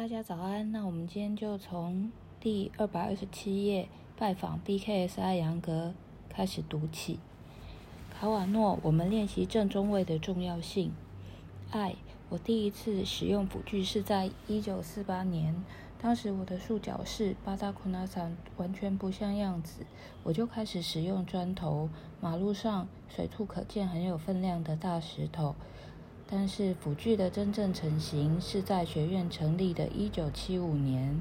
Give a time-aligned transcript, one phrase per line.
[0.00, 0.72] 大家早安。
[0.72, 2.10] 那我们今天就从
[2.40, 5.92] 第二百二十七页拜访 BKSI 杨格
[6.30, 7.18] 开始读起。
[8.18, 10.92] 卡瓦诺，我们练习正中位的重要性。
[11.70, 11.96] 爱，
[12.30, 15.54] 我第一次使用辅具是在一九四八年，
[16.00, 19.84] 当时我的束脚式巴达库纳桑完全不像样子，
[20.22, 21.90] 我就开始使用砖头。
[22.22, 25.54] 马路上随处可见很有分量的大石头。
[26.30, 31.20] 但是辅具的真正成型是在学院成立的一九七五年。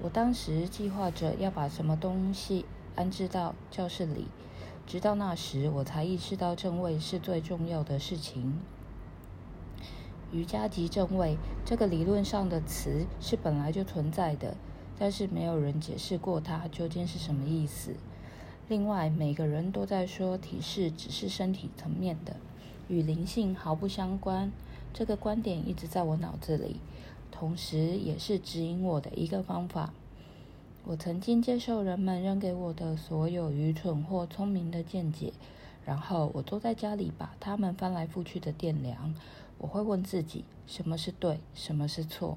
[0.00, 2.64] 我当时计划着要把什么东西
[2.96, 4.28] 安置到教室里，
[4.86, 8.58] 直到那时我才意识到正位是最重要的事情。
[10.32, 14.56] 瑜伽及正位这个理论上的词是本来就存在的，
[14.98, 17.94] 但是没有人解释过它究竟是什么意思。
[18.66, 22.36] 另外，每个人都在说体式只是身体层面的。
[22.88, 24.52] 与灵性毫不相关，
[24.92, 26.76] 这个观点一直在我脑子里，
[27.30, 29.92] 同时也是指引我的一个方法。
[30.84, 35.32] 我曾经接受人们扔给我的所有愚蠢或聪明的见解，
[35.84, 39.14] 然后我坐在家里把它们翻来覆去的掂量。
[39.58, 42.36] 我会问自己：什么是对，什么是错？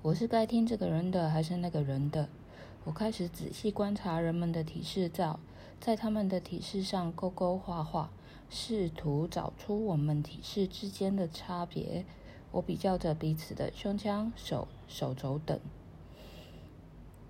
[0.00, 2.30] 我是该听这个人的，还是那个人的？
[2.84, 5.38] 我开始仔细观察人们的体式照，
[5.78, 8.10] 在他们的体式上勾勾画画。
[8.50, 12.04] 试图找出我们体式之间的差别。
[12.52, 15.60] 我比较着彼此的胸腔、手、手肘等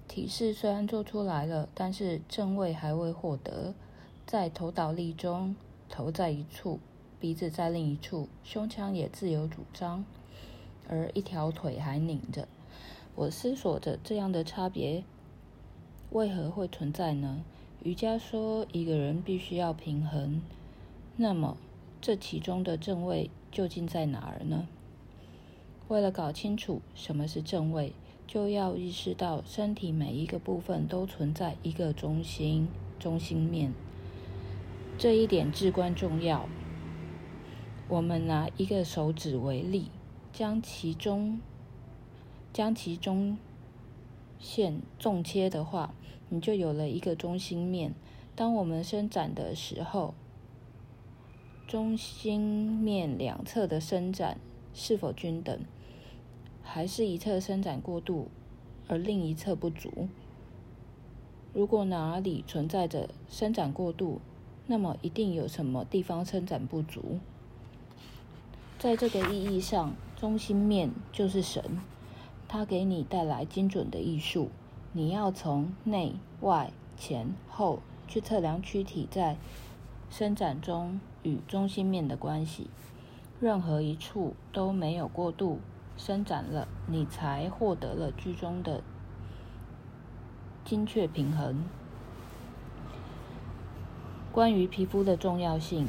[0.09, 3.75] 体式，虽然做出来了，但是正位还未获得。
[4.27, 5.55] 在头倒立中，
[5.91, 6.81] 头在一处，
[7.21, 10.05] 鼻子在另一处，胸腔也自由主张，
[10.89, 12.49] 而一条腿还拧着。
[13.15, 15.05] 我思索着这样的差别
[16.13, 17.45] 为何会存在呢？
[17.83, 20.41] 瑜伽说，一个人必须要平衡。
[21.23, 21.59] 那么，
[22.01, 24.67] 这其中的正位究竟在哪儿呢？
[25.89, 27.93] 为了搞清楚什么是正位，
[28.27, 33.75] 就要意识到身体每一个部分都存在一个中心中心面，
[34.97, 36.49] 这一点至关重要。
[37.87, 39.91] 我们拿一个手指为例，
[40.33, 41.39] 将其中
[42.51, 43.37] 将其中
[44.39, 45.93] 线纵切的话，
[46.31, 47.93] 你就有了一个中心面。
[48.35, 50.15] 当我们伸展的时候，
[51.71, 54.41] 中心面两侧的伸展
[54.75, 55.57] 是否均等，
[56.65, 58.27] 还是一侧伸展过度，
[58.89, 60.09] 而另一侧不足？
[61.53, 64.21] 如果哪里存在着伸展过度，
[64.67, 67.21] 那么一定有什么地方伸展不足。
[68.81, 71.63] 在这个意义上，中心面就是神，
[72.49, 74.49] 它给你带来精准的艺术。
[74.93, 77.79] 你要从内外前后
[78.09, 79.37] 去测量躯体在。
[80.11, 82.69] 伸展中与中心面的关系，
[83.41, 85.61] 任何一处都没有过度
[85.97, 88.83] 伸展了，你才获得了居中的
[90.65, 91.65] 精确平衡。
[94.33, 95.87] 关于皮肤的重要性，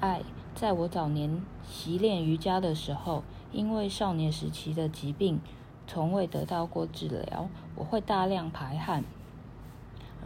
[0.00, 0.22] 爱，
[0.54, 5.40] 在我早年习练瑜伽的时候，因为少年时期的疾病
[5.86, 9.04] 从未得到过治疗，我会大量排汗，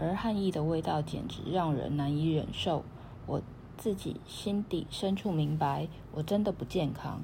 [0.01, 2.83] 而汗液的味道简直让人难以忍受。
[3.27, 3.43] 我
[3.77, 7.23] 自己心底深处明白，我真的不健康，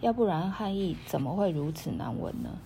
[0.00, 2.58] 要不然汗液怎么会如此难闻呢？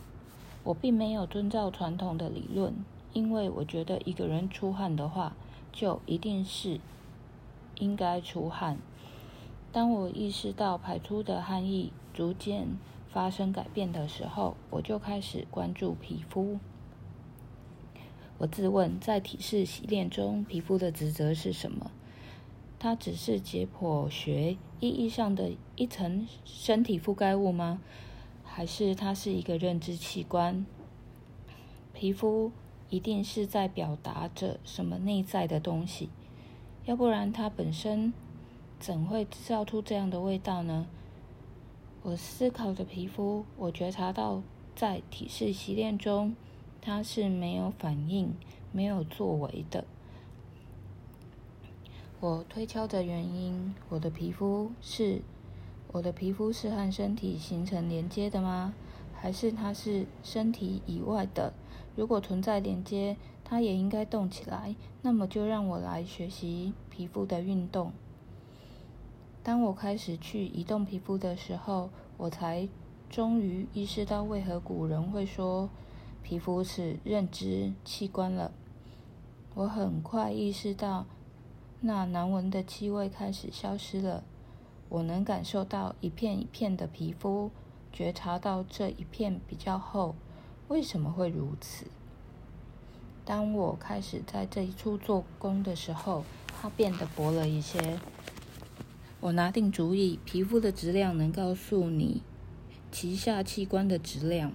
[0.64, 2.74] 我并没有遵照传统的理论，
[3.12, 5.34] 因为我觉得一个人出汗的话，
[5.72, 6.80] 就一定是
[7.78, 8.76] 应该出汗。
[9.72, 12.66] 当我意识到排出的汗液逐渐
[13.08, 16.58] 发生改变的时候，我就开始关注皮肤。
[18.38, 21.91] 我自问，在体式洗练中，皮肤的职责是什么？
[22.78, 27.81] 它只是解剖学意义上的一层身体覆盖物吗？
[28.44, 30.65] 还是它是一个认知器官？
[31.93, 32.53] 皮肤
[32.89, 36.09] 一定是在表达着什么内在的东西，
[36.84, 38.12] 要不然它本身
[38.78, 40.87] 怎会制造出这样的味道呢？
[42.03, 44.43] 我思考着皮肤，我觉察到
[44.77, 46.36] 在体式习练中，
[46.81, 48.33] 它是没有反应、
[48.71, 49.84] 没有作为的。
[52.20, 55.22] 我推敲着原因，我的皮肤是，
[55.92, 58.74] 我的皮肤是和身体形成连接的吗？
[59.15, 61.53] 还是它是身体以外的？
[61.94, 64.74] 如果存在连接，它也应该动起来。
[65.03, 67.92] 那么就让我来学习皮肤的运动。
[69.44, 72.68] 当我开始去移动皮肤的时候，我才
[73.09, 75.71] 终于意识到为何古人会说
[76.24, 78.50] 皮肤是认知器官了。
[79.54, 81.06] 我很快意识到。
[81.80, 84.25] 那难闻的气味开始消失了，
[84.89, 87.53] 我能感受到一片一片的皮肤
[87.92, 90.16] 觉察到这一片比较厚，
[90.66, 91.86] 为什么会如此？
[93.25, 96.25] 当我开始在这一处做工的时候，
[96.60, 98.01] 它变得薄了一些。
[99.21, 102.22] 我拿定主意，皮肤的质量能告诉你
[102.92, 104.53] 脐下器官的质量。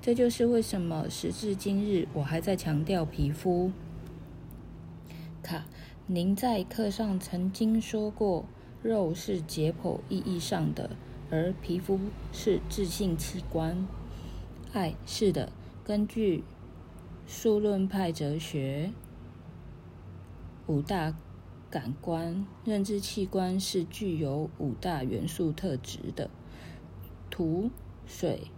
[0.00, 3.70] 这就是为什么时至今日，我还在强调皮肤。
[5.42, 5.64] 卡，
[6.06, 8.46] 您在课上曾经说过，
[8.82, 10.90] 肉是解剖意义上的，
[11.30, 11.98] 而皮肤
[12.32, 13.86] 是自信器官。
[14.72, 15.52] 爱，是的，
[15.84, 16.44] 根据。
[17.24, 18.92] 数论派哲学，
[20.66, 21.16] 五大
[21.70, 26.28] 感官认知器官是具有五大元素特质的：
[27.30, 27.70] 土、
[28.04, 28.48] 水、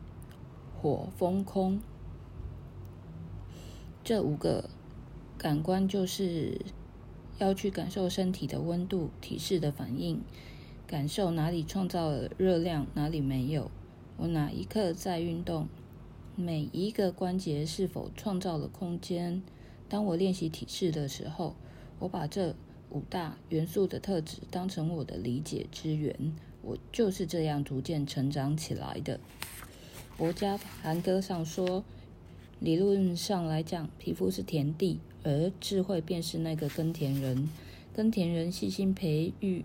[0.81, 1.79] 火、风、空。
[4.03, 4.71] 这五个
[5.45, 6.59] 感官就是
[7.37, 10.23] 要去感受身体的温度、体式的反应，
[10.87, 13.71] 感受哪里创造了热量，哪里没有。
[14.17, 15.69] 我哪一刻在运动？
[16.35, 19.43] 每一个关节是否创造了空间？
[19.87, 21.55] 当我练习体式的时候，
[21.99, 22.55] 我把这
[22.89, 26.35] 五大元素的特质当成我的理解之源。
[26.63, 29.21] 我就是这样逐渐成长起来的。
[30.17, 31.85] 博家梵歌上说，
[32.61, 37.49] 理论上来讲，皮肤是田地，而智慧便是那个耕田人。
[37.93, 39.65] 耕田人细心培育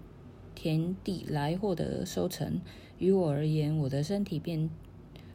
[0.56, 2.60] 田地来获得收成。
[2.98, 4.70] 于我而言，我的身体便。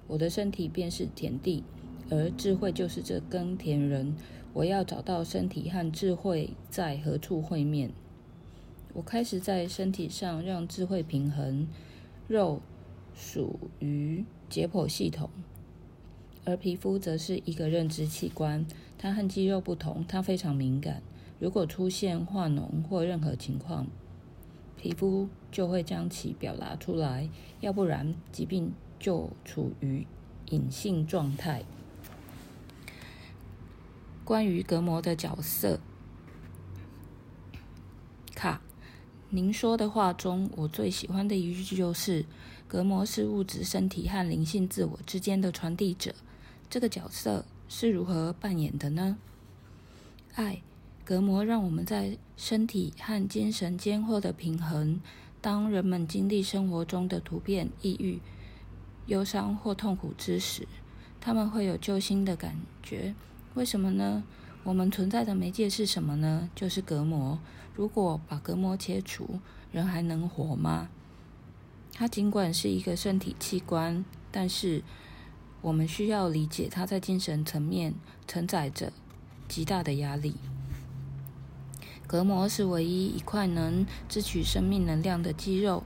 [0.06, 1.62] 我的身体便是田地，
[2.11, 4.15] 而智慧就是这耕田人。
[4.53, 7.91] 我要找到身体和智慧在何处会面。
[8.93, 11.67] 我开始在身体上让智慧平衡。
[12.26, 12.61] 肉
[13.15, 15.29] 属于解剖系统，
[16.44, 18.67] 而皮肤则是一个认知器官。
[18.99, 21.02] 它和肌肉不同，它非常敏感。
[21.38, 23.87] 如果出现化脓或任何情况，
[24.76, 27.29] 皮肤就会将其表达出来，
[27.61, 28.73] 要不然疾病。
[28.96, 30.06] 就处于
[30.49, 31.62] 隐性状态。
[34.25, 35.79] 关于隔膜的角色，
[38.35, 38.62] 卡，
[39.29, 42.25] 您说的话中，我最喜欢的一句就是：
[42.67, 46.14] 隔膜是物质身体和灵性自我之间的传递者。
[46.75, 49.17] 这个角色是如何扮演的呢？
[50.35, 50.61] 爱，
[51.05, 55.00] 隔膜让我们在身体和精神间获得平衡。
[55.41, 58.21] 当人们经历生活中的突变、抑郁。
[59.06, 60.67] 忧伤或痛苦之时，
[61.21, 63.15] 他们会有救星的感觉。
[63.55, 64.25] 为什么呢？
[64.65, 66.50] 我们存在的媒介是什么呢？
[66.56, 67.38] 就是隔膜。
[67.76, 69.38] 如果把隔膜切除，
[69.71, 70.88] 人还能活吗？
[71.93, 74.82] 它尽管是一个身体器官，但是
[75.64, 77.94] 我们需要理解，它在精神层面
[78.26, 78.93] 承载着
[79.49, 80.34] 极大的压力。
[82.06, 85.84] 隔膜是唯一一块能支取生命能量的肌肉。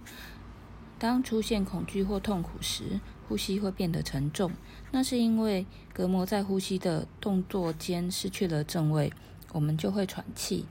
[0.99, 2.99] 当出现恐惧或痛苦时，
[3.29, 4.51] 呼吸会变得沉重。
[4.91, 5.65] 那是因为
[5.95, 9.13] 隔膜在呼吸的动作间失去了正位，
[9.53, 10.67] 我们就会喘气。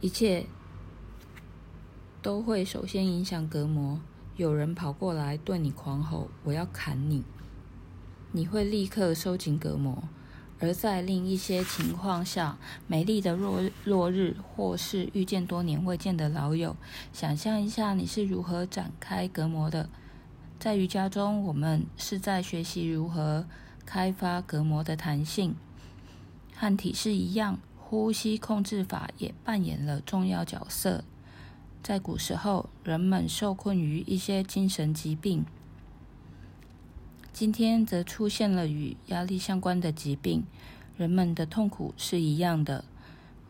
[0.00, 0.46] 一切
[2.22, 4.00] 都会首先影响隔膜。
[4.36, 7.24] 有人跑过来对你狂吼：“我要砍你！”
[8.32, 10.02] 你会立刻收紧隔膜。
[10.58, 12.56] 而在另一些情况下，
[12.86, 16.76] 美丽的落落日，或是遇见多年未见的老友，
[17.12, 19.88] 想象一下你是如何展开隔膜的。
[20.60, 23.44] 在瑜伽中，我们是在学习如何
[23.84, 25.56] 开发隔膜的弹性。
[26.54, 31.02] 和体式一样，呼吸控制法也扮演了重要角色。
[31.82, 35.44] 在古时候，人们受困于一些精神疾病。
[37.32, 40.44] 今天则出现了与压力相关的疾病，
[40.98, 42.84] 人们的痛苦是一样的。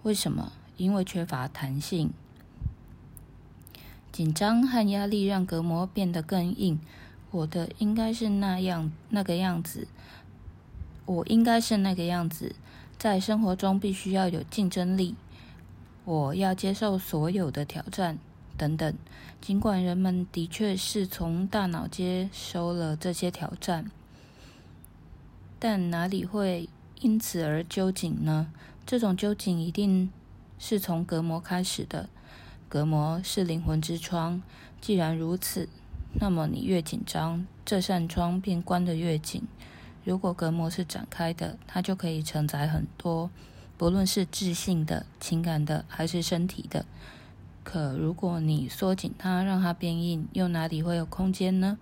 [0.05, 0.53] 为什么？
[0.77, 2.13] 因为缺乏弹性。
[4.13, 6.79] 紧张和压力让隔膜变得更硬。
[7.33, 9.89] 我的应该是那样那个样子。
[11.05, 12.55] 我应该是那个样子。
[12.97, 15.17] 在生活中必须要有竞争力。
[16.05, 18.19] 我要接受所有的挑战。
[18.63, 18.95] 等等，
[19.41, 23.91] 尽管人们的确是从大脑接收了这些挑战，
[25.59, 26.69] 但哪里会
[27.01, 28.53] 因此而揪紧呢？
[28.87, 30.13] 这种揪紧一定
[30.61, 32.09] 是从隔膜开始的。
[32.69, 34.41] 隔膜是灵魂之窗。
[34.81, 35.69] 既然如此，
[36.21, 39.43] 那么你越紧张，这扇窗便关得越紧。
[40.05, 43.29] 如果隔膜是展开的，它就可以承载很多，
[43.77, 46.87] 不论是自信的、情感的，还是身体的。
[47.65, 51.79] 可如果你缩紧它，让它变硬，又哪里会有空间呢？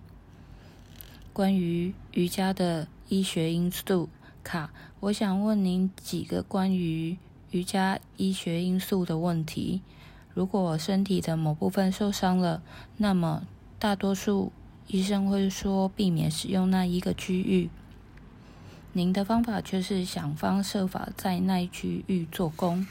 [1.33, 4.09] 关于瑜伽的医学因素，
[4.43, 7.17] 卡，我想问您几个关于
[7.51, 9.81] 瑜伽医学因素的问题。
[10.33, 12.61] 如果身体的某部分受伤了，
[12.97, 13.47] 那么
[13.79, 14.51] 大多数
[14.87, 17.69] 医生会说避免使用那一个区域。
[18.93, 22.85] 您的方法却是想方设法在那一区域做工。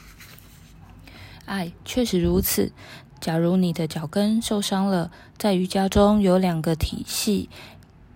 [1.51, 2.71] 哎，确实如此。
[3.19, 7.49] 假如你的脚跟受伤了，在瑜伽中有两个体系：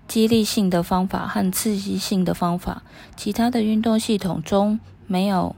[0.07, 2.81] 激励性的方法和刺激性的方法。
[3.17, 5.53] 其他的运动系统中没有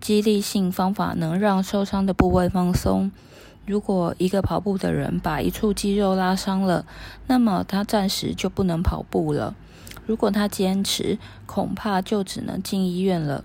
[0.00, 3.10] 激励性方法能让受伤的部位放松。
[3.66, 6.86] 如果一个跑步的人把一处肌肉拉伤了，
[7.26, 9.56] 那么他暂时就不能跑步了。
[10.06, 13.42] 如果他坚持，恐怕就只能进医院了。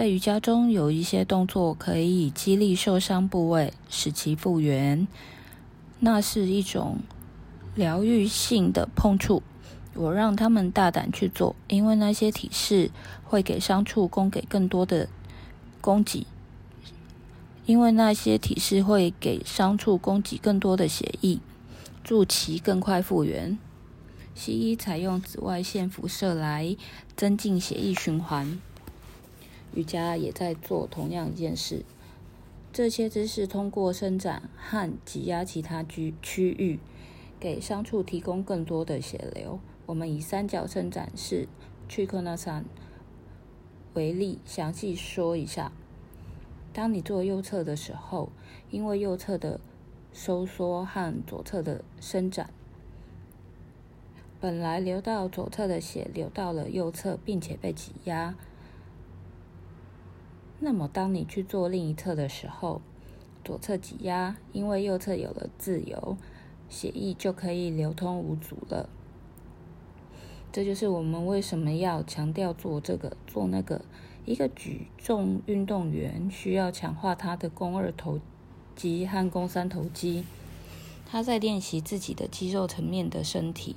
[0.00, 5.06] 在瑜伽中有一些动作可以激励受伤部位，使其复原。
[5.98, 7.00] 那是一种
[7.74, 9.42] 疗愈性的碰触。
[9.92, 12.90] 我让他们大胆去做，因为那些体式
[13.24, 15.06] 会给伤处供给更多的
[15.82, 16.26] 供给，
[17.66, 21.40] 因为那些体式会给伤处供给更多的血液，
[22.02, 23.58] 助其更快复原。
[24.34, 26.74] 西医采用紫外线辐射来
[27.14, 28.58] 增进血液循环，
[29.74, 31.84] 瑜伽也在做同样一件事。
[32.72, 36.78] 这些姿势通过伸展和挤压其他区区域，
[37.40, 39.58] 给伤处提供更多的血流。
[39.86, 41.48] 我们以三角伸展式
[41.88, 42.62] （Trikonasana）
[43.94, 45.72] 为例，详细说一下。
[46.72, 48.30] 当你做右侧的时候，
[48.70, 49.58] 因为右侧的
[50.12, 52.50] 收缩和左侧的伸展。
[54.40, 58.36] 本来流到左侧的血流到了右侧，并且被挤压。
[60.60, 62.82] 那么，当你去做另一侧的时候，
[63.44, 66.16] 左侧挤压，因为右侧有了自由，
[66.68, 68.88] 血液就可以流通无阻了。
[70.52, 73.82] 这就是我们为什么要强调做这个、做那个。
[74.26, 78.20] 一个举重运动员需要强化他的肱二头
[78.76, 80.24] 肌和肱三头肌，
[81.06, 83.74] 他在练习自己的肌肉层面的身体。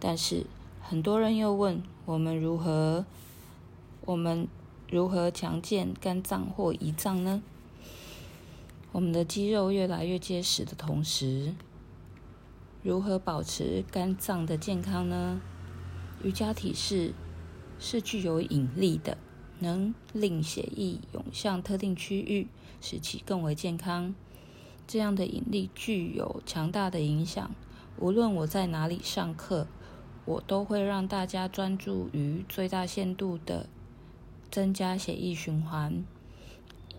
[0.00, 0.46] 但是
[0.80, 3.04] 很多人又问我们如何，
[4.06, 4.48] 我们
[4.90, 7.42] 如何强健肝脏或胰脏呢？
[8.90, 11.54] 我们的肌肉越来越结实的同时，
[12.82, 15.40] 如何保持肝脏的健康呢？
[16.24, 17.14] 瑜伽体式
[17.78, 19.16] 是具有引力的，
[19.60, 22.48] 能令血液涌向特定区域，
[22.80, 24.12] 使其更为健康。
[24.88, 27.48] 这样的引力具有强大的影响。
[27.96, 29.68] 无论我在哪里上课。
[30.26, 33.66] 我都会让大家专注于最大限度的
[34.50, 36.04] 增加血液循环，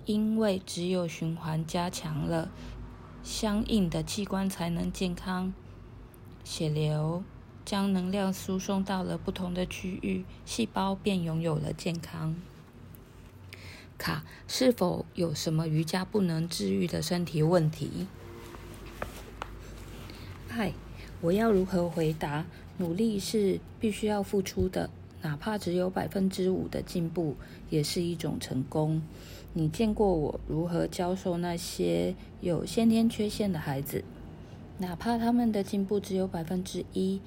[0.05, 2.50] 因为只有循环加强了，
[3.22, 5.53] 相应的器官才能健康。
[6.43, 7.24] 血流
[7.65, 12.36] 将能量输送到了不同的区域，细胞便拥有了健康。
[13.98, 18.08] 卡，是否有什么瑜伽不能治愈的身体问题？
[20.48, 20.74] 嗨，
[21.22, 22.46] 我要如何回答？
[22.77, 24.89] 努力是必须要付出的，
[25.21, 27.35] 哪怕只有百分之五的进步，
[27.69, 29.01] 也是一种成功。
[29.53, 34.03] 你见过我如何教授那些有先天缺陷的孩子？
[34.79, 37.21] 哪怕他们的进步只有百分之一，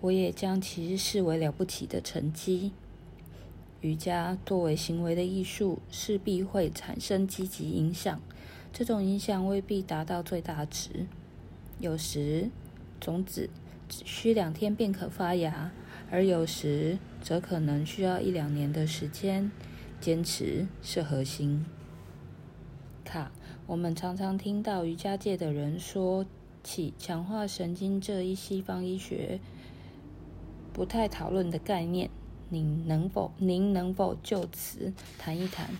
[0.00, 2.72] 我也将其视为了不起的成绩。
[3.80, 8.20] 瑜伽作为行为的艺术，势必会产生积极影响，
[8.72, 11.06] 这种影响未必达到最大值。
[11.78, 12.50] 有时，
[12.98, 13.48] 种子。
[13.88, 15.70] 只需两天便可发芽，
[16.10, 19.50] 而有时则可能需要一两年的时间。
[19.98, 21.64] 坚持是核心。
[23.02, 23.32] 卡，
[23.66, 26.26] 我们常常听到瑜伽界的人说
[26.62, 29.40] 起强化神经这一西方医学
[30.74, 32.10] 不太讨论的概念，
[32.50, 35.70] 您能否您能否就此谈一谈？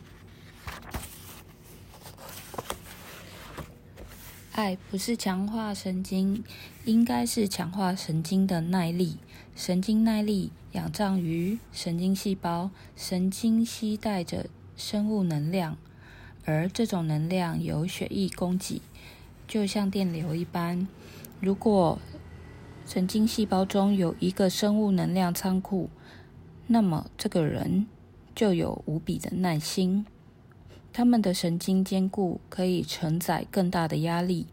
[4.53, 6.43] 爱不是强化神经，
[6.87, 9.19] 应该是强化神经的耐力。
[9.57, 15.79] 神经耐力仰仗于神经细胞，神经携带着生物能量，
[16.45, 18.83] 而这种能量由血液供给，
[19.49, 20.87] 就像电流一般。
[21.41, 21.99] 如果
[22.85, 25.89] 神经细胞中有一个生物能量仓库，
[26.67, 27.87] 那么这个人
[28.35, 30.05] 就有无比的耐心。
[30.93, 34.49] 他们的神经坚固，可以承载更大的压力。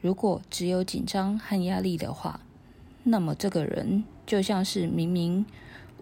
[0.00, 2.40] 如果只有紧张和压力的话，
[3.04, 5.44] 那么这个人就像是明明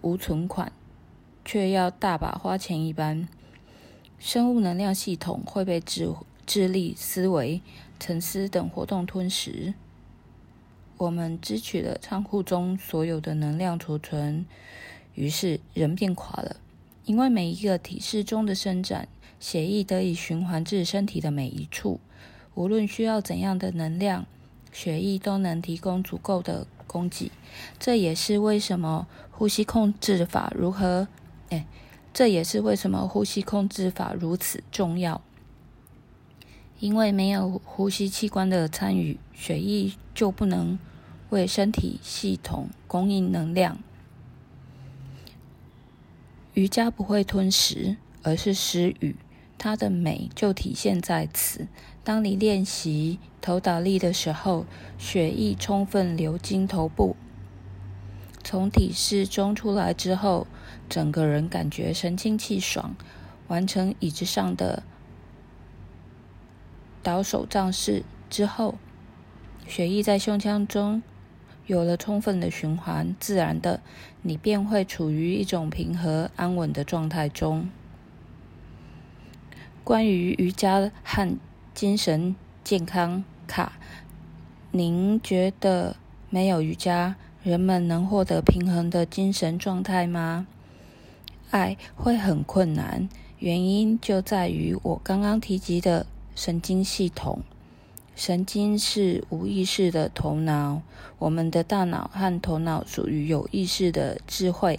[0.01, 0.71] 无存款，
[1.43, 3.27] 却要大把花钱一般。
[4.19, 6.13] 生物能量系统会被智
[6.45, 7.61] 智力、思维、
[7.99, 9.73] 沉思等活动吞噬。
[10.97, 14.45] 我们支取了仓库中所有的能量储存，
[15.15, 16.57] 于是人变垮了。
[17.05, 19.07] 因为每一个体式中的伸展。
[19.39, 21.99] 血液得以循环至身体的每一处，
[22.53, 24.27] 无论需要怎样的能量，
[24.71, 27.31] 血液都能提供足够的供给。
[27.79, 31.07] 这也是为什么呼吸控制法如何，
[31.49, 31.65] 哎，
[32.13, 35.21] 这也是为什么呼吸控制法如此重要。
[36.79, 40.77] 因为没有呼吸器官的参与，血液就不能
[41.29, 43.77] 为身体系统供应能量。
[46.55, 49.15] 瑜伽不会吞食，而是施予。
[49.57, 51.67] 它的美就体现在此：
[52.03, 54.65] 当你练习头倒立的时候，
[54.97, 57.15] 血液充分流经头部，
[58.43, 60.47] 从体式中出来之后，
[60.89, 62.95] 整个人感觉神清气爽。
[63.47, 64.83] 完成椅子上的
[67.03, 68.75] 倒手杖式之后，
[69.67, 71.03] 血液在胸腔中
[71.67, 73.81] 有了充分的循环，自然的，
[74.21, 77.69] 你便会处于一种平和安稳的状态中。
[79.83, 81.37] 关于瑜伽和
[81.73, 83.73] 精神健康卡，
[84.71, 85.95] 您觉得
[86.29, 90.47] 没有瑜伽，人们能获得平衡的精神状态吗？
[91.49, 93.07] 爱会很困难，
[93.39, 97.41] 原因就在于我刚刚提及的神经系统。
[98.15, 100.81] 神经是无意识的头脑，
[101.17, 104.77] 我们的大脑和头脑属于有意识的智慧。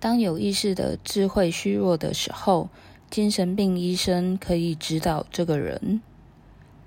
[0.00, 2.70] 当有意识的智慧虚弱的时候，
[3.10, 6.00] 精神病医生可以指导这个人，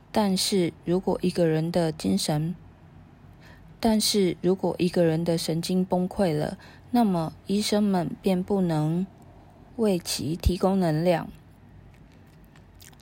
[0.10, 2.56] 但是如果一个人的精神，
[3.82, 6.58] 但是如果一个人的神经崩溃了，
[6.92, 9.06] 那么医生们便不能
[9.76, 11.28] 为其提供能量。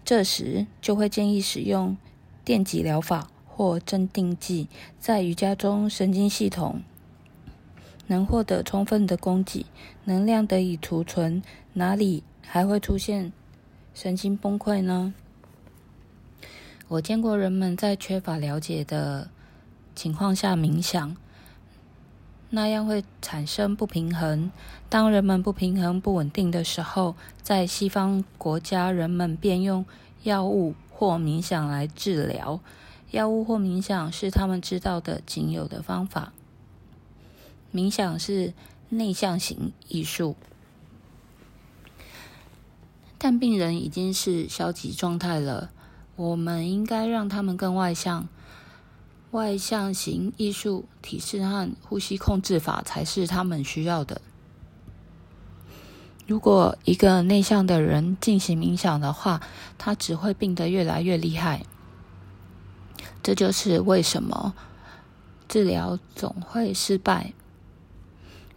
[0.04, 1.96] 这时就会建议使用
[2.44, 4.68] 电极疗法或镇定剂。
[5.00, 6.82] 在瑜伽中，神经系统
[8.08, 9.68] 能获得充分的供给，
[10.06, 12.24] 能量得以储存，哪里？
[12.44, 13.32] 还会出现
[13.94, 15.14] 神经崩溃呢？
[16.88, 19.30] 我见过人们在缺乏了解的
[19.96, 21.16] 情况下冥想，
[22.50, 24.52] 那样会产生不平衡。
[24.90, 29.86] 当人们不平衡、不稳定的时候，在西方国家，人们便用
[30.24, 32.60] 药物或冥想来治疗。
[33.12, 36.34] 药物或冥想是他们知道的仅有的方法。
[37.74, 38.54] 冥想是
[38.90, 40.36] 内向型艺术。
[43.24, 45.70] 但病人已经是消极状态了，
[46.16, 48.28] 我们应该让他们更外向。
[49.30, 54.20] 外向型艺术体式和呼吸控制法才是他们需要的。
[56.26, 59.40] 如果一个内向的人进行冥想的话，
[59.78, 61.64] 他只会病得越来越厉害。
[63.22, 64.56] 这就是为什么
[65.48, 67.34] 治疗总会失败。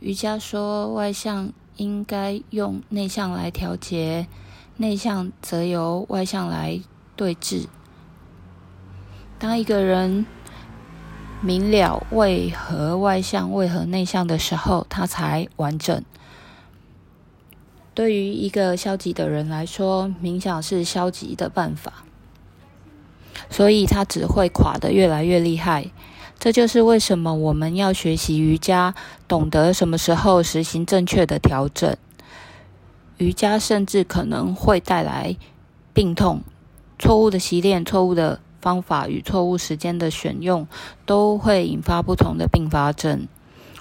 [0.00, 4.26] 瑜伽说，外向应该用内向来调节。
[4.76, 6.80] 内向则由外向来
[7.14, 7.66] 对峙。
[9.38, 10.26] 当一个人
[11.40, 16.02] 明了为何外向、为何内向的时候，他才完整。
[17.94, 22.04] 对于一个消极的人来说，冥想是消极的办法，
[23.48, 25.90] 所以他只会垮得越来越厉害。
[26.40, 28.94] 这就是为什么我们要学习瑜伽，
[29.28, 31.96] 懂得什么时候实行正确的调整。
[33.18, 35.36] 瑜伽甚至可能会带来
[35.92, 36.42] 病痛。
[36.98, 40.66] 错误的习练、错误的方法与错误时间的选用，
[41.04, 43.26] 都会引发不同的并发症。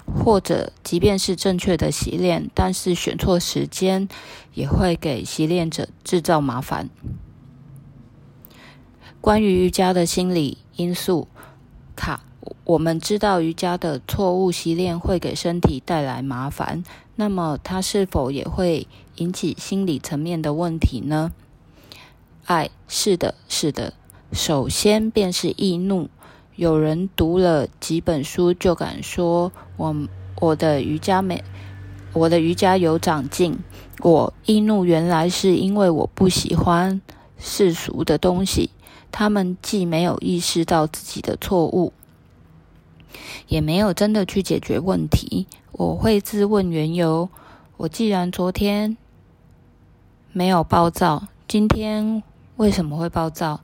[0.06, 4.06] 或者，即便是正确的习练，但是选错时间，
[4.52, 6.90] 也会给习练者制造麻烦。
[9.22, 11.28] 关于瑜伽的心理因素，
[11.96, 12.22] 卡，
[12.64, 16.84] 我们知道瑜伽的错误习练会给身体带来麻烦。
[17.16, 21.32] 那么，它是否也会引起心理层面的问题呢？
[22.44, 23.94] 爱，是的，是的。
[24.32, 26.08] 首先便是易怒。
[26.56, 29.94] 有人读了几本书就敢说我
[30.40, 31.42] 我的瑜伽没，
[32.12, 33.58] 我的瑜伽有长进。
[34.00, 37.00] 我易怒原来是因为我不喜欢
[37.38, 38.70] 世俗的东西。
[39.10, 41.92] 他们既没有意识到自己的错误。
[43.46, 45.46] 也没有真的去解决问题。
[45.72, 47.28] 我会自问缘由：
[47.76, 48.96] 我既然昨天
[50.36, 52.20] 没有暴躁，今天
[52.56, 53.60] 为什么会暴躁？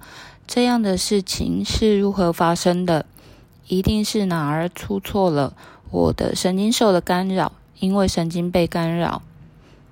[0.46, 3.06] 这样的事情是如何发生的？
[3.66, 5.56] 一定是哪儿出错了。
[5.90, 9.22] 我的神经受了干扰，因为神经被干扰，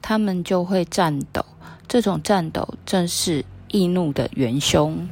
[0.00, 1.44] 他们就会颤抖。
[1.88, 5.08] 这种颤抖正是易怒的元凶。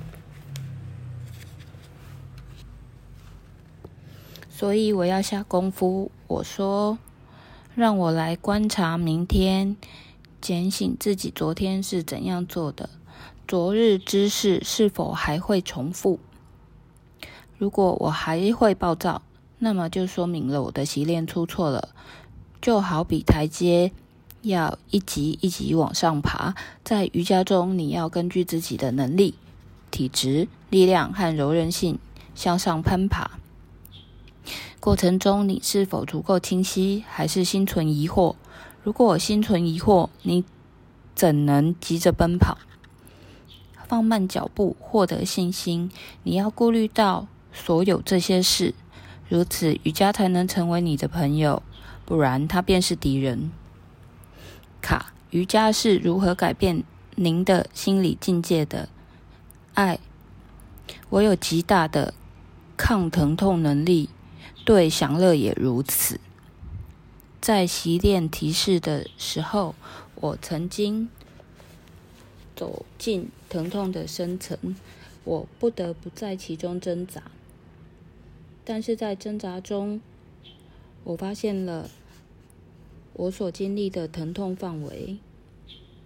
[4.49, 6.13] 所以我要下功夫。
[6.29, 6.97] 我说，
[7.75, 9.77] 让我来观察明天，
[10.47, 12.89] 检醒自己昨天是怎样做的，
[13.49, 16.21] 昨日之事是否还会重复？
[17.59, 19.23] 如果我还会暴躁，
[19.59, 21.89] 那么就说明了我的习练出错了。
[22.63, 23.91] 就好比台阶
[24.43, 26.55] 要一级一级往上爬，
[26.85, 29.35] 在瑜伽中，你要根据自己的能力、
[29.91, 31.99] 体质、力量和柔韧性
[32.37, 33.33] 向上攀爬。
[34.79, 38.37] 过程中，你是否足够清晰，还是心存疑惑？
[38.87, 40.45] 如果我心存疑惑，你
[41.13, 42.57] 怎能急着奔跑？
[43.89, 45.91] 放慢脚步，获得信心。
[46.23, 48.75] 你要顾虑到所有这些事，
[49.29, 51.65] 如此瑜伽才能成为你的朋友，
[52.05, 53.51] 不然它便是敌人。
[54.81, 56.85] 卡，瑜伽是如何改变
[57.17, 58.89] 您的心理境界的？
[59.75, 59.99] 爱，
[61.09, 62.15] 我有极大的
[62.77, 64.11] 抗疼痛能力，
[64.65, 66.21] 对享乐也如此。
[67.41, 69.75] 在习练提示的时候，
[70.17, 71.09] 我曾经。
[72.57, 74.57] 走进疼痛的深层，
[75.25, 77.23] 我不得不在其中挣扎。
[78.65, 80.01] 但是在挣扎中，
[81.05, 81.91] 我发现了
[83.13, 85.19] 我所经历的疼痛范围。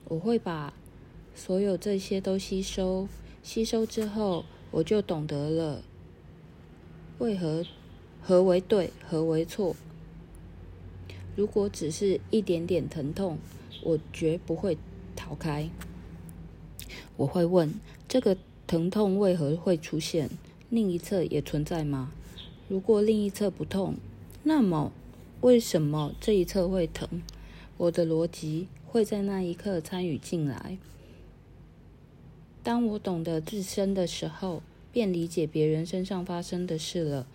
[0.06, 0.72] 我会把
[1.36, 3.06] 所有这些都吸收，
[3.44, 5.82] 吸收之后，我就懂得了
[7.18, 7.64] 为何
[8.20, 9.76] 何为对，何为错。
[11.40, 13.38] 如果只是一点点疼痛，
[13.82, 14.76] 我绝不会
[15.16, 15.70] 逃开。
[17.16, 17.72] 我会问：
[18.06, 20.28] 这个疼痛为何会出现？
[20.68, 22.12] 另一侧也存在吗？
[22.68, 23.94] 如果另一侧不痛，
[24.42, 24.92] 那么
[25.40, 27.22] 为什么这一侧会疼？
[27.78, 30.76] 我的逻辑会在那一刻参与进来。
[32.62, 37.26] 当我懂得自身的时候，便理解别人身上发生的事了。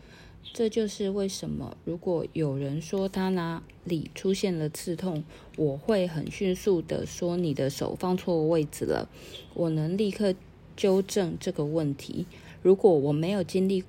[0.53, 5.23] 这就是为什么，如果有人说他哪里出现了刺痛，
[5.57, 9.09] 我会很迅速的说：“你的手放错位置了。”
[9.53, 10.33] 我能立刻
[10.77, 12.25] 纠正这个问题。
[12.61, 13.83] 如果我没有经历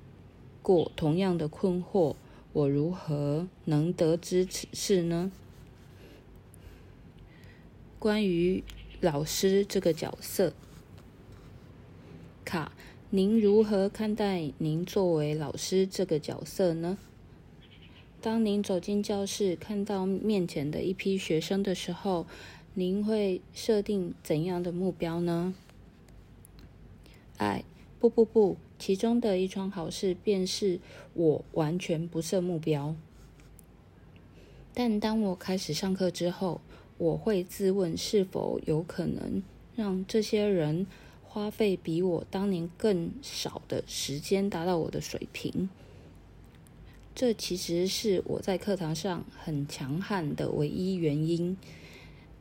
[0.61, 2.15] 过同样的困惑，
[2.51, 5.31] 我如何能得知此事呢？
[7.97, 8.63] 关于
[8.99, 10.53] 老师这个角色，
[12.43, 12.73] 卡。
[13.09, 16.97] 您如何看待您作为老师这个角色呢？
[18.19, 22.27] 当您走进教室，看到面前的一批学生的时候，
[22.73, 25.55] 您会设定怎样的目标呢？
[27.37, 27.63] 哎，
[27.97, 30.81] 不不不，其中的一桩好事便是
[31.13, 32.93] 我完全不设目标。
[34.73, 36.59] 但当我开始上课之后，
[36.97, 39.41] 我会自问是否有可能
[39.77, 40.85] 让这些人。
[41.29, 45.69] 花费比我当年更少的时间达到我的水平，
[47.13, 51.55] 这其实是我在课堂上很强悍的唯一原因。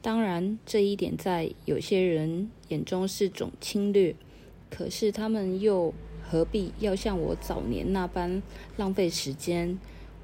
[0.00, 4.14] 当然，这一点在有些人眼中是种侵略，
[4.70, 8.42] 可是他们又何必要像我早年那般
[8.76, 9.78] 浪费时间？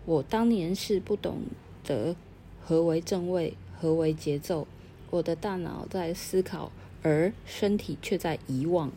[0.07, 1.41] 我当年是不懂
[1.85, 2.17] 得
[2.63, 4.67] 何为正位，何为节奏，
[5.11, 6.73] 我的大脑在思考。
[7.03, 8.93] 而身体却在遗忘，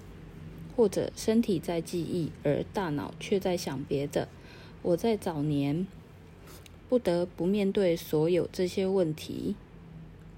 [0.75, 4.27] 或者身体在记忆，而大脑却在想别的。
[4.83, 5.87] 我在早年
[6.87, 9.55] 不得不面对所有这些问题，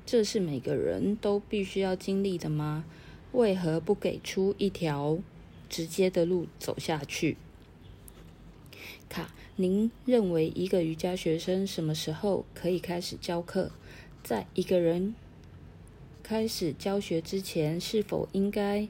[0.05, 2.85] 这是每个人都必须要经历的吗？
[3.33, 5.19] 为何不给出一条
[5.67, 7.35] 直接的路走下去？
[9.09, 13.71] 卡，您认为一个瑜伽学生什么时候可以开始教课？
[14.23, 15.13] 在一个人。
[16.29, 18.89] 开始教学之前，是否应该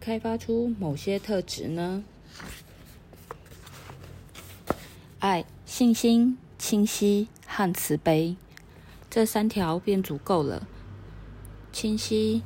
[0.00, 2.02] 开发出某些特质呢？
[5.20, 8.34] 爱、信心、清晰和慈悲，
[9.08, 10.66] 这三条便足够了。
[11.72, 12.42] 清晰，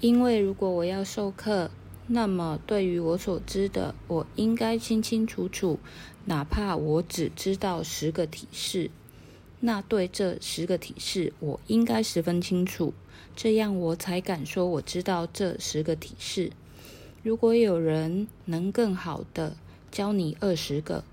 [0.00, 1.72] 因为如果我要授课，
[2.06, 5.80] 那么对于我所知的，我应该清清楚楚，
[6.26, 8.92] 哪怕我只知道十个体式。
[9.64, 12.92] 那对这十个体式，我应该十分清楚，
[13.36, 16.50] 这样我才敢说我知道这十个体式。
[17.22, 19.56] 如果有人能更好的
[19.92, 21.04] 教你二十个，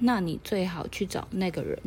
[0.00, 1.78] 那你最好去找那个人。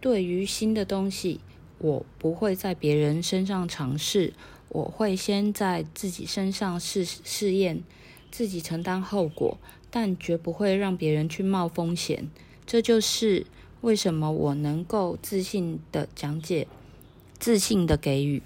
[0.00, 1.40] 对于新的东西，
[1.76, 4.32] 我不会在别人身上尝试，
[4.70, 7.82] 我会先在自己身上试试验，
[8.30, 9.58] 自己承担后果，
[9.90, 12.30] 但绝不会让别人去冒风险。
[12.64, 13.44] 这就是。
[13.80, 16.68] 为什么我能够自信的讲解、
[17.38, 18.42] 自信的给予？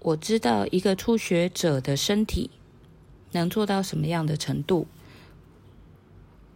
[0.00, 2.50] 我知道一个初学者的身体
[3.32, 4.86] 能做到什么样的程度，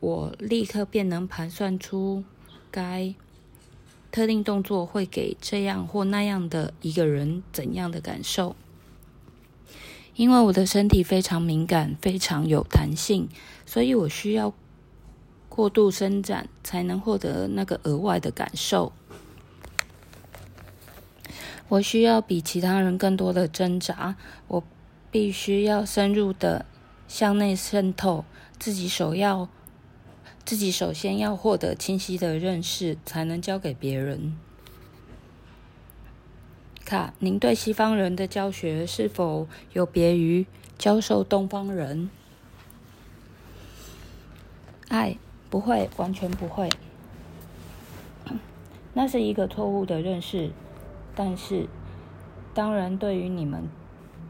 [0.01, 2.25] 我立刻便能盘算出
[2.71, 3.15] 该
[4.11, 8.57] 特定动作会给这样或那样的一个人怎样的感受。
[10.17, 13.29] 因为我的身体非常敏感，非常有弹性，
[13.65, 14.53] 所以我需要
[15.61, 18.95] 过度伸展才能获得那个额外的感受。
[21.69, 24.17] 我需要比其他人更多的挣扎，
[24.49, 24.65] 我
[25.11, 26.65] 必须要深入的
[27.07, 28.25] 向内渗透，
[28.59, 29.51] 自己首要，
[30.47, 34.39] 自己首先要获得清晰的认识，才能交给别人。
[36.87, 40.47] 卡，您对西方人的教学是否有别于
[40.79, 42.09] 教授东方人？
[44.89, 45.19] 爱，
[45.51, 46.71] 不会，完全不会。
[48.95, 50.53] 那是一个错误的认识。
[51.17, 51.67] 但是，
[52.55, 53.69] 当然，对于你们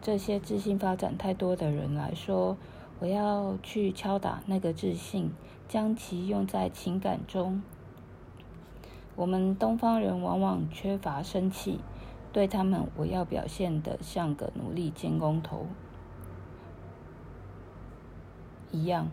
[0.00, 2.56] 这些自信发展太多的人来说，
[2.98, 5.30] 我要去敲打那个自信，
[5.68, 7.62] 将其用在情感中。
[9.14, 11.80] 我们东方人往往缺乏生气，
[12.32, 15.66] 对他们，我要表现的像个努力监工头
[18.72, 19.08] 一样。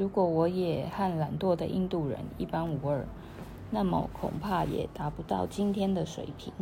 [0.00, 3.04] 如果我也和懒惰的印度人一般无二，
[3.70, 6.54] 那么恐怕也达不到今天的水平。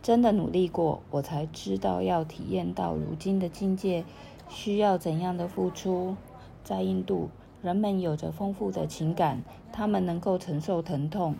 [0.00, 4.04] 真的努力过，我才知道要体验到如今的境界，
[4.48, 6.14] 需要怎样的付出。
[6.62, 7.30] 在印度，
[7.62, 11.34] 人们有着丰富的情感，他们能够承受疼痛，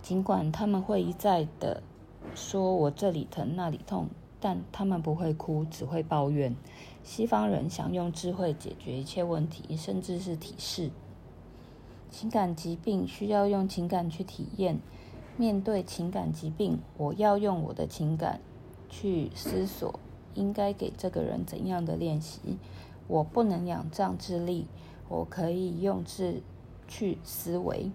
[0.00, 1.82] 尽管他们会一再的
[2.34, 4.08] 说“我这里疼，那里痛”，
[4.40, 6.56] 但他们不会哭，只会抱怨。
[7.08, 10.90] 西方人想用智慧解决一切问题，甚至是体式。
[12.10, 14.78] 情感疾病需要用情感去体验。
[15.38, 18.42] 面对情感疾病，我要用我的情感
[18.90, 19.98] 去思索，
[20.34, 22.58] 应该给这个人怎样的练习。
[23.06, 24.66] 我不能仰仗智力，
[25.08, 26.42] 我可以用智
[26.86, 27.90] 去思维，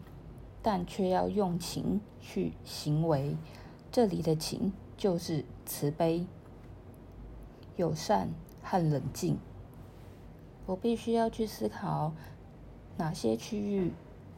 [0.64, 3.38] 但却要用情去行为。
[3.92, 6.26] 这里的情就是慈悲、
[7.76, 8.30] 友善
[8.64, 9.38] 和冷静。
[10.66, 12.14] 我必须要去思考
[12.98, 13.92] 哪些区域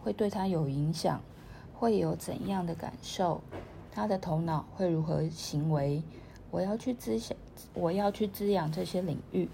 [0.03, 1.21] 会对他有影响。
[1.77, 3.41] 会有怎样的感受？
[3.91, 6.01] 他的头脑会如何行为？
[6.49, 7.37] 我要去滋养，
[7.73, 9.49] 我要去滋养这些领域。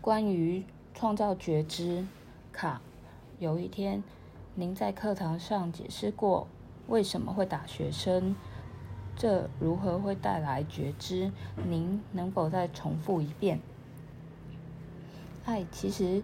[0.00, 2.04] 关于创造觉知，
[2.50, 2.80] 卡，
[3.38, 4.02] 有一天
[4.56, 6.48] 您在课堂上解释过
[6.88, 8.34] 为什么会打学生，
[9.18, 11.32] 这如何会带来觉知？
[11.66, 13.60] 您能否再重复一遍？
[15.44, 16.22] 爱，其实。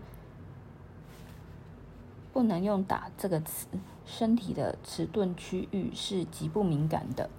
[2.32, 3.68] 不能用“打”这个词，
[4.04, 7.30] 身体的迟钝区域是极不敏感的。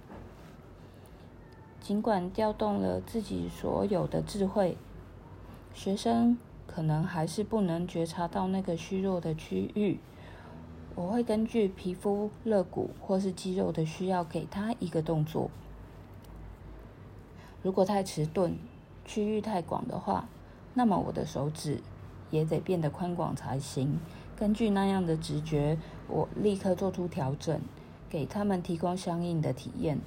[1.80, 4.78] 尽管调动了自己所有的智慧，
[5.74, 10.00] 学生可能还是不能觉察到那个虚弱的区域。
[10.96, 15.50] 我会根据皮肤、肋骨或是肌肉的需要，给他一个动作。
[17.62, 18.56] 如果太迟钝，
[19.04, 20.26] 区域太广的话，
[20.72, 21.82] 那么我的手指
[22.30, 24.00] 也得变得宽广才行。
[24.38, 25.76] 根据那样的直觉，
[26.08, 27.60] 我立刻做出调整，
[28.08, 29.98] 给他们提供相应的体验。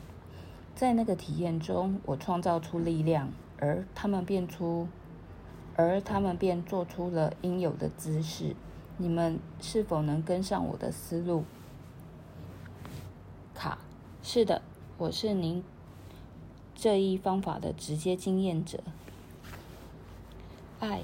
[0.73, 4.87] 在那个体验中，我创造出力量，而他们变出，
[5.75, 8.55] 而他们便做出了应有的姿势。
[9.01, 11.45] 你们是否能跟上我的思路？
[13.55, 13.77] 卡，
[14.21, 14.61] 是的，
[14.97, 15.63] 我是您
[16.75, 18.83] 这一方法的直接经验者。
[20.81, 20.99] 爱。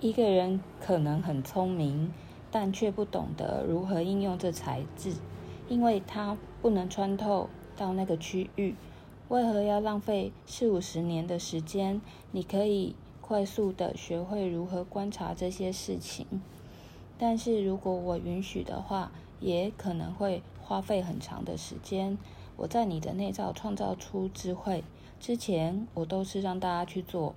[0.00, 2.12] 一个人可能很聪明，
[2.50, 5.14] 但却不懂得如何应用这材质，
[5.68, 8.74] 因为他不能穿透到那个区域。
[9.28, 12.00] 为何要浪费四五十年的时间？
[12.32, 16.26] 你可以快速的学会如何观察这些事情，
[17.16, 22.18] 但是如果我允许的话，也可能会花费很长的时间。
[22.58, 24.84] 我在你的内造创造出智慧
[25.18, 27.34] 之前，我都是让大家去做。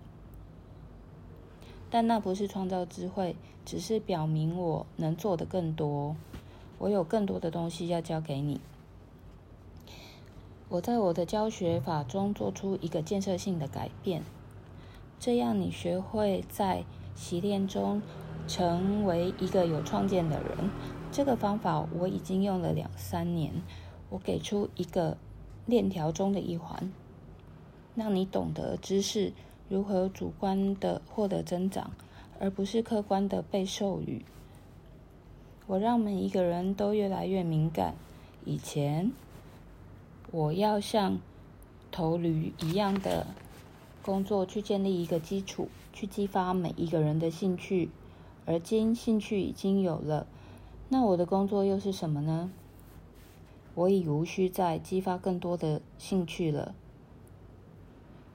[1.89, 6.17] 但那不是创造智慧，只是表明我能做的更多。
[6.79, 8.59] 我有更多的东西要教给你。
[10.67, 14.21] 我在我的教学法中做出一个建设性的改变，
[15.19, 16.83] 这样你学会在
[17.15, 18.01] 习练中
[18.47, 20.69] 成为一个有创建的人。
[21.11, 23.51] 这个方法我已经用了两三年。
[24.09, 25.17] 我给出一个
[25.65, 26.91] 链条中的一环，
[27.93, 29.33] 让你懂得知识。
[29.69, 31.91] 如何主观的获得增长，
[32.39, 34.23] 而不是客观的被授予？
[35.65, 37.95] 我让每一个人都越来越敏感。
[38.45, 39.11] 以前，
[40.31, 41.19] 我要像
[41.91, 43.27] 头驴一样的
[44.07, 47.89] 工作去建立一个基础，去激发每一个人的兴趣。
[48.45, 50.25] 而今兴趣已经有了，
[50.87, 52.49] 那我的工作又是什么呢？
[53.75, 56.73] 我已无需再激发更多的兴趣了。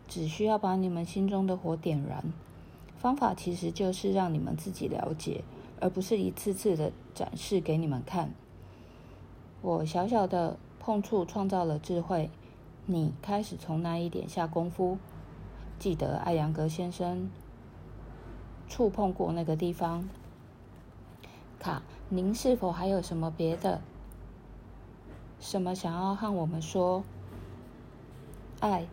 [0.06, 2.22] 只需要把你们心中的火点燃。
[2.98, 5.42] 方法其实就是让你们自己了解，
[5.80, 8.34] 而不是一次次的展示给你们看。
[9.62, 12.28] 我小小的碰触创造了智慧，
[12.84, 14.98] 你开始从那一点下功夫。
[15.82, 17.28] 记得艾扬格先生
[18.68, 20.08] 触碰过那个地方。
[21.58, 23.80] 卡，您是否还有什么别的？
[25.40, 27.02] 什么想要和我们说？
[28.60, 28.86] 爱，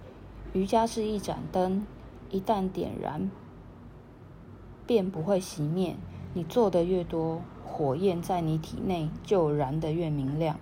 [0.52, 1.86] 瑜伽是一盏灯，
[2.32, 3.30] 一旦点燃，
[4.88, 5.96] 便不会熄灭。
[6.34, 10.60] 你做的越多，火焰在你体内就燃得越明亮。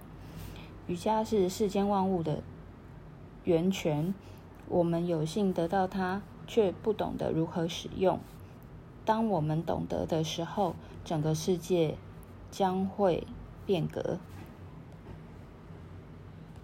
[0.87, 2.43] 瑜伽是世间万物的
[3.45, 4.13] 源泉。
[4.69, 8.19] 我们有幸得到它，却不懂得如何使用。
[9.05, 10.75] 当我们懂得的时候，
[11.05, 11.95] 整个世界
[12.51, 13.25] 将会
[13.65, 14.19] 变革。